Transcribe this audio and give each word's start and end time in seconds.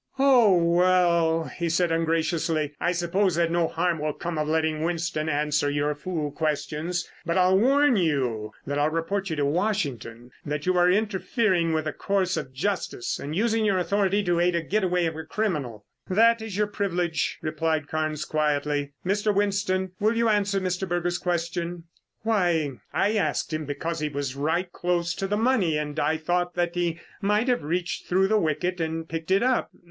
"Oh 0.17 0.57
well," 0.57 1.43
he 1.43 1.69
said 1.69 1.91
ungraciously. 1.91 2.73
"I 2.81 2.91
suppose 2.91 3.35
that 3.35 3.51
no 3.51 3.67
harm 3.67 3.99
will 3.99 4.13
come 4.13 4.39
of 4.39 4.47
letting 4.47 4.81
Winston 4.81 5.29
answer 5.29 5.69
your 5.69 5.93
fool 5.93 6.31
questions, 6.31 7.07
but 7.23 7.37
I'll 7.37 7.55
warn 7.55 7.95
you 7.97 8.51
that 8.65 8.79
I'll 8.79 8.89
report 8.89 9.27
to 9.27 9.45
Washington 9.45 10.31
that 10.43 10.65
you 10.65 10.75
are 10.75 10.89
interfering 10.89 11.71
with 11.71 11.85
the 11.85 11.93
course 11.93 12.35
of 12.35 12.51
justice 12.51 13.19
and 13.19 13.35
using 13.35 13.63
your 13.63 13.77
authority 13.77 14.23
to 14.23 14.39
aid 14.39 14.55
the 14.55 14.61
getaway 14.63 15.05
of 15.05 15.15
a 15.15 15.23
criminal." 15.23 15.85
"That 16.09 16.41
is 16.41 16.57
your 16.57 16.65
privilege," 16.65 17.37
replied 17.43 17.87
Carnes 17.87 18.25
quietly. 18.25 18.93
"Mr. 19.05 19.31
Winston, 19.31 19.91
will 19.99 20.17
you 20.17 20.29
answer 20.29 20.59
Mr. 20.59 20.89
Berger's 20.89 21.19
question?" 21.19 21.83
"Why, 22.23 22.71
I 22.91 23.13
asked 23.13 23.53
him 23.53 23.65
because 23.65 23.99
he 23.99 24.09
was 24.09 24.35
right 24.35 24.71
close 24.71 25.13
to 25.13 25.27
the 25.27 25.37
money 25.37 25.77
and 25.77 25.99
I 25.99 26.17
thought 26.17 26.55
that 26.55 26.73
he 26.73 26.99
might 27.21 27.47
have 27.47 27.61
reached 27.63 28.07
through 28.07 28.29
the 28.29 28.39
wicket 28.39 28.81
and 28.81 29.07
picked 29.07 29.29
it 29.29 29.43
up. 29.43 29.69